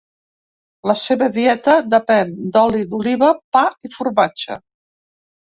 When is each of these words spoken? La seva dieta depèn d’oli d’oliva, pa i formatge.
La 0.91 0.93
seva 1.01 1.27
dieta 1.35 1.75
depèn 1.91 2.33
d’oli 2.57 2.87
d’oliva, 2.95 3.29
pa 3.59 3.65
i 3.89 3.93
formatge. 3.99 4.59